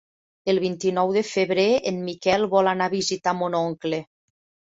[0.53, 4.01] El vint-i-nou de febrer en Miquel vol anar a visitar mon oncle.